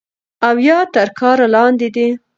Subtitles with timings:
[0.47, 2.07] او يا تر كار لاندې دی